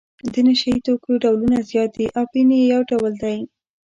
[0.31, 3.37] د نشه یي توکو ډولونه زیات دي اپین یې یو ډول دی.